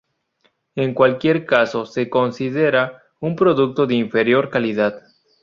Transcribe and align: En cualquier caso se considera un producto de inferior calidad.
En 0.73 0.95
cualquier 0.95 1.45
caso 1.45 1.85
se 1.85 2.09
considera 2.09 3.03
un 3.19 3.35
producto 3.35 3.85
de 3.85 3.93
inferior 3.93 4.49
calidad. 4.49 4.99